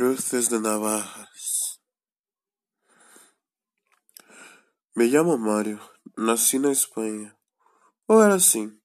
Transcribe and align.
Cruces 0.00 0.48
de 0.48 0.58
Navajas. 0.58 1.78
Me 4.96 5.04
llamo 5.10 5.36
Mario, 5.36 5.78
nasci 6.16 6.58
na 6.58 6.72
Espanha. 6.72 7.36
Ou 8.08 8.22
era 8.22 8.36
assim, 8.36 8.80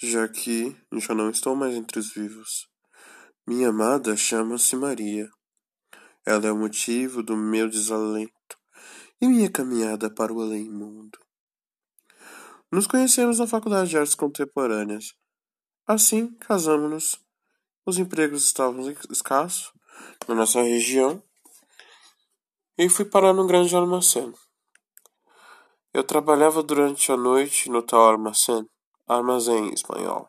já 0.00 0.28
que 0.28 0.80
já 0.92 1.12
não 1.12 1.28
estou 1.28 1.56
mais 1.56 1.74
entre 1.74 1.98
os 1.98 2.12
vivos. 2.12 2.68
Minha 3.48 3.70
amada 3.70 4.16
chama-se 4.16 4.76
Maria. 4.76 5.28
Ela 6.24 6.46
é 6.46 6.52
o 6.52 6.56
motivo 6.56 7.20
do 7.20 7.36
meu 7.36 7.68
desalento 7.68 8.56
e 9.20 9.26
minha 9.26 9.50
caminhada 9.50 10.08
para 10.08 10.32
o 10.32 10.40
além-mundo. 10.40 11.18
Nos 12.70 12.86
conhecemos 12.86 13.40
na 13.40 13.48
Faculdade 13.48 13.90
de 13.90 13.98
Artes 13.98 14.14
Contemporâneas. 14.14 15.16
Assim, 15.84 16.32
casamos-nos. 16.36 17.20
Os 17.84 17.98
empregos 17.98 18.44
estavam 18.44 18.88
escassos 19.10 19.76
na 20.26 20.34
nossa 20.34 20.62
região 20.62 21.22
e 22.76 22.88
fui 22.88 23.04
parar 23.04 23.32
num 23.32 23.46
grande 23.46 23.74
armazém. 23.74 24.32
Eu 25.92 26.04
trabalhava 26.04 26.62
durante 26.62 27.10
a 27.10 27.16
noite 27.16 27.68
no 27.68 27.82
tal 27.82 28.08
armazém, 28.08 28.68
armazém 29.06 29.72
espanhol. 29.72 30.28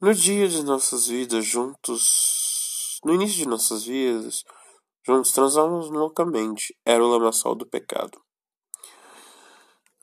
No 0.00 0.14
dia 0.14 0.48
de 0.48 0.62
nossas 0.62 1.08
vidas 1.08 1.44
juntos, 1.44 3.00
no 3.04 3.12
início 3.12 3.36
de 3.36 3.48
nossas 3.48 3.84
vidas, 3.84 4.44
juntos 5.06 5.32
transávamos 5.32 5.90
loucamente, 5.90 6.74
era 6.84 7.04
o 7.04 7.08
lamaçal 7.08 7.54
do 7.54 7.66
pecado. 7.66 8.20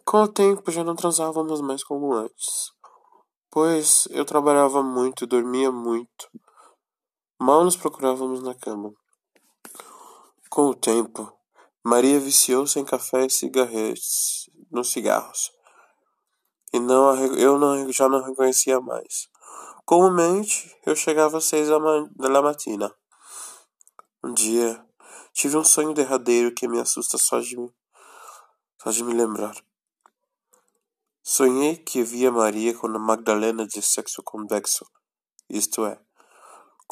Com 0.06 0.24
o 0.24 0.28
tempo 0.28 0.70
já 0.70 0.84
não 0.84 0.96
transávamos 0.96 1.62
mais 1.62 1.84
como 1.84 2.14
antes, 2.14 2.72
pois 3.50 4.08
eu 4.12 4.26
trabalhava 4.26 4.84
muito 4.84 5.24
e 5.24 5.28
dormia 5.28 5.72
muito. 5.72 6.30
Mal 7.40 7.64
nos 7.64 7.76
procurávamos 7.76 8.42
na 8.42 8.54
cama. 8.54 8.94
Com 10.50 10.70
o 10.70 10.76
tempo, 10.76 11.32
Maria 11.84 12.20
viciou-se 12.20 12.80
em 12.80 12.86
café 12.86 13.26
e 13.26 13.94
nos 14.72 14.92
cigarros. 14.92 15.52
E 16.72 16.80
não, 16.80 17.16
eu 17.36 17.60
não, 17.60 17.92
já 17.92 18.08
não 18.08 18.24
reconhecia 18.24 18.80
mais. 18.80 19.28
Comumente, 19.86 20.76
eu 20.86 20.96
chegava 20.96 21.38
às 21.38 21.46
seis 21.46 21.68
da 21.68 22.42
matina. 22.42 22.94
Um 24.24 24.34
dia, 24.34 24.84
tive 25.34 25.58
um 25.58 25.64
sonho 25.64 25.94
derradeiro 25.94 26.54
que 26.54 26.68
me 26.68 26.80
assusta 26.80 27.18
só 27.18 27.40
de, 27.40 27.58
só 28.82 28.92
de 28.92 29.04
me 29.04 29.14
lembrar. 29.14 29.56
Sonhei 31.22 31.78
que 31.78 32.04
via 32.04 32.32
Maria 32.32 32.74
com 32.74 32.88
a 32.88 33.00
Magdalena 33.00 33.66
de 33.66 33.82
sexo 33.82 34.22
convexo, 34.24 34.86
isto 35.50 35.86
é, 35.86 36.00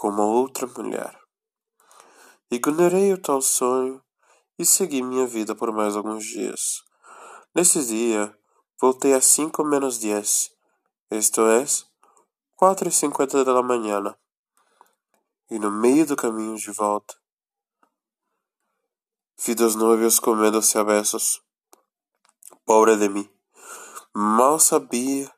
com 0.01 0.09
uma 0.09 0.25
outra 0.25 0.65
mulher. 0.65 1.15
Ignorei 2.49 3.13
o 3.13 3.21
tal 3.21 3.39
sonho 3.39 4.03
e 4.57 4.65
segui 4.65 5.03
minha 5.03 5.27
vida 5.27 5.53
por 5.53 5.71
mais 5.71 5.95
alguns 5.95 6.25
dias. 6.25 6.81
Nesse 7.53 7.85
dia, 7.85 8.35
voltei 8.81 9.13
às 9.13 9.27
cinco 9.27 9.63
menos 9.63 9.99
dez, 9.99 10.49
isto 11.11 11.41
é, 11.41 11.63
quatro 12.55 12.89
e 12.89 12.91
cinquenta 12.91 13.45
da 13.45 13.61
manhã. 13.61 14.17
E 15.51 15.59
no 15.59 15.69
meio 15.69 16.03
do 16.07 16.15
caminho 16.15 16.55
de 16.55 16.71
volta, 16.71 17.13
vi 19.45 19.53
dos 19.53 19.75
noivos 19.75 20.19
comendo-se 20.19 20.79
a. 20.79 20.83
Pobre 22.65 22.97
de 22.97 23.07
mim, 23.07 23.29
mal 24.15 24.59
sabia 24.59 25.31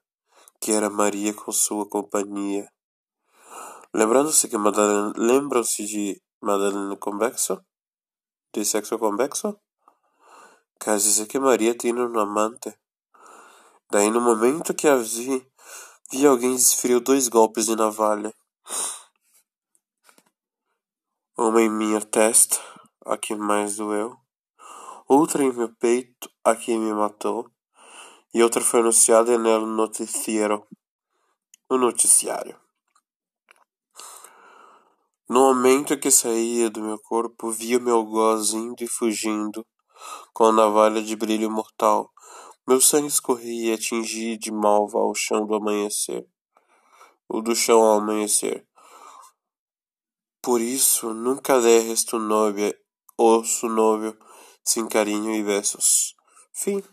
que 0.62 0.72
era 0.72 0.90
Maria 0.90 1.34
com 1.34 1.52
sua 1.52 1.86
companhia. 1.86 2.73
Lembrando-se 3.96 4.48
que 4.48 4.58
Madalena, 4.58 5.14
lembram-se 5.16 5.86
de 5.86 6.20
Madalena 6.42 6.98
convexo? 6.98 7.64
De 8.52 8.66
sexo 8.66 8.98
convexo? 8.98 9.56
Quer 10.80 10.98
dizer 10.98 11.28
que 11.28 11.38
Maria 11.38 11.76
tinha 11.76 11.94
um 11.94 12.20
amante. 12.20 12.76
Daí 13.92 14.10
no 14.10 14.20
momento 14.20 14.74
que 14.74 14.88
a 14.88 14.96
vi, 14.96 15.48
vi 16.12 16.26
alguém 16.26 16.56
desferiu 16.56 17.02
dois 17.02 17.28
golpes 17.28 17.68
de 17.68 17.76
navalha. 17.76 18.34
Uma 21.38 21.62
em 21.62 21.70
minha 21.70 22.02
testa, 22.02 22.60
a 23.06 23.16
que 23.16 23.36
mais 23.36 23.76
doeu. 23.76 24.18
Outra 25.08 25.44
em 25.44 25.54
meu 25.54 25.72
peito, 25.76 26.32
a 26.44 26.56
que 26.56 26.76
me 26.76 26.92
matou. 26.96 27.48
E 28.34 28.42
outra 28.42 28.60
foi 28.60 28.80
anunciada 28.80 29.38
no 29.38 29.68
noticiero. 29.68 30.66
No 31.70 31.78
noticiário. 31.78 32.63
No 35.34 35.52
momento 35.52 35.98
que 35.98 36.12
saía 36.12 36.70
do 36.70 36.80
meu 36.80 37.00
corpo, 37.00 37.50
via 37.50 37.80
meu 37.80 37.96
algoz 37.96 38.54
indo 38.54 38.84
e 38.84 38.88
fugindo, 38.88 39.66
com 40.32 40.46
a 40.46 40.52
navalha 40.52 41.02
de 41.02 41.16
brilho 41.16 41.50
mortal. 41.50 42.14
Meu 42.68 42.80
sangue 42.80 43.08
escorria 43.08 43.72
e 43.72 43.74
atingia 43.74 44.38
de 44.38 44.52
malva 44.52 45.00
ao 45.00 45.16
chão 45.16 45.48
do 45.48 45.56
amanhecer. 45.56 46.24
O 47.28 47.42
do 47.42 47.56
chão 47.56 47.82
ao 47.82 47.98
amanhecer. 47.98 48.64
Por 50.40 50.62
isso, 50.62 51.16
nunca 51.16 51.60
dê 51.60 51.80
resto 51.80 52.20
nobre, 52.20 52.78
osso 53.18 53.68
nobre, 53.68 54.16
sem 54.64 54.88
carinho 54.88 55.34
e 55.34 55.42
versos. 55.42 56.14
Fim. 56.54 56.84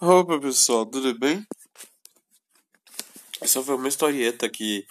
Opa, 0.00 0.40
pessoal, 0.40 0.84
tudo 0.84 1.16
bem? 1.16 1.46
Essa 3.40 3.62
foi 3.62 3.76
uma 3.76 3.86
historieta 3.86 4.50
que 4.50 4.84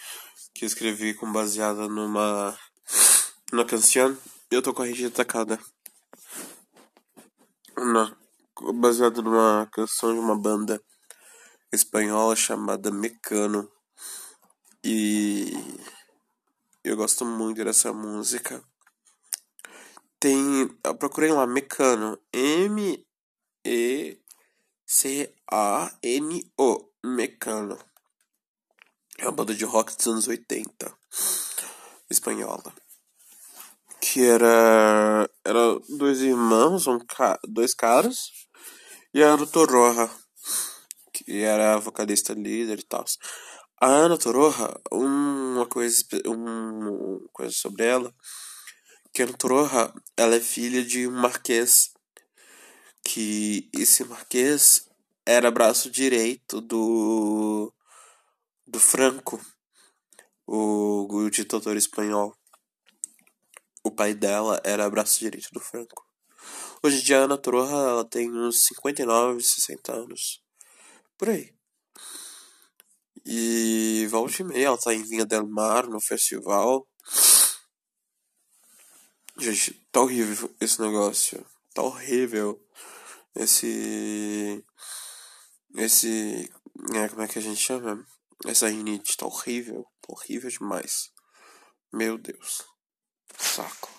que 0.57 0.65
eu 0.65 0.67
escrevi 0.67 1.13
com 1.13 1.31
baseada 1.31 1.87
numa 1.87 2.57
numa 3.53 3.63
canção. 3.63 4.17
Eu 4.49 4.59
tô 4.59 4.73
com 4.73 4.81
a 4.81 4.85
rede 4.87 5.05
atacada. 5.05 5.59
Na, 7.77 8.17
baseado 8.73 9.21
numa 9.21 9.69
canção 9.71 10.13
de 10.13 10.19
uma 10.19 10.35
banda 10.35 10.81
espanhola 11.71 12.35
chamada 12.35 12.89
Mecano. 12.89 13.71
E 14.83 15.53
eu 16.83 16.97
gosto 16.97 17.23
muito 17.23 17.63
dessa 17.63 17.93
música. 17.93 18.63
Tem. 20.19 20.75
Eu 20.83 20.95
procurei 20.95 21.31
lá, 21.31 21.45
Mecano. 21.45 22.19
M 22.33 23.05
E 23.63 24.19
C 24.87 25.31
A 25.51 25.95
N 26.01 26.51
O. 26.57 26.89
Mecano. 27.05 27.77
Uma 29.27 29.35
banda 29.35 29.53
de 29.53 29.65
rock 29.65 29.93
dos 29.93 30.07
anos 30.07 30.25
80, 30.25 30.89
espanhola. 32.09 32.73
Que 33.99 34.23
era. 34.23 35.29
Era 35.43 35.77
dois 35.89 36.21
irmãos, 36.21 36.87
um 36.87 36.97
ca, 36.97 37.37
dois 37.43 37.73
caras, 37.73 38.31
e 39.13 39.21
a 39.21 39.33
Ana 39.33 39.45
Torroja, 39.45 40.09
que 41.11 41.41
era 41.41 41.73
a 41.73 41.77
vocalista 41.77 42.33
líder 42.33 42.79
e 42.79 42.83
tal. 42.83 43.03
A 43.81 43.87
Ana 43.87 44.17
Torroja, 44.17 44.79
uma 44.89 45.65
coisa, 45.65 46.05
uma 46.25 47.19
coisa 47.33 47.53
sobre 47.53 47.83
ela, 47.83 48.15
que 49.13 49.21
a 49.21 49.25
Ana 49.25 49.35
Torroja, 49.35 49.93
ela 50.15 50.35
é 50.35 50.39
filha 50.39 50.81
de 50.81 51.05
um 51.05 51.11
marquês, 51.11 51.91
que 53.03 53.69
esse 53.73 54.05
marquês 54.05 54.87
era 55.25 55.51
braço 55.51 55.91
direito 55.91 56.61
do 56.61 57.73
do 58.67 58.79
Franco, 58.79 59.39
o, 60.45 61.07
o 61.09 61.29
ditador 61.29 61.77
espanhol. 61.77 62.35
O 63.83 63.89
pai 63.89 64.13
dela 64.13 64.59
era 64.63 64.89
braço 64.89 65.19
direito 65.19 65.49
do 65.53 65.61
Franco. 65.61 66.05
Hoje 66.83 66.99
em 66.99 67.03
dia 67.03 67.19
a 67.19 67.23
Ana 67.23 67.37
Torroja 67.37 67.73
ela 67.73 68.05
tem 68.05 68.29
uns 68.29 68.63
59, 68.65 69.41
60 69.41 69.93
anos. 69.93 70.43
Por 71.17 71.29
aí. 71.29 71.55
E 73.25 74.07
volta 74.09 74.41
e 74.41 74.45
meia 74.45 74.67
ela 74.67 74.77
tá 74.77 74.93
em 74.93 75.03
Vinha 75.03 75.25
del 75.25 75.47
Mar 75.47 75.87
no 75.87 75.99
festival. 76.01 76.87
Gente, 79.37 79.73
tá 79.91 80.01
horrível 80.01 80.53
esse 80.59 80.81
negócio. 80.81 81.45
Tá 81.73 81.81
horrível. 81.81 82.61
Esse. 83.35 84.63
Esse. 85.75 86.51
É, 86.95 87.09
como 87.09 87.21
é 87.21 87.27
que 87.27 87.39
a 87.39 87.41
gente 87.41 87.61
chama? 87.61 88.05
Essa 88.45 88.67
rinite 88.67 89.17
tá 89.17 89.25
horrível, 89.25 89.85
horrível 90.07 90.49
demais. 90.49 91.11
Meu 91.91 92.17
Deus. 92.17 92.63
Saco. 93.37 93.96